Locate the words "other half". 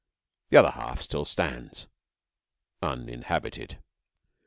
0.57-0.99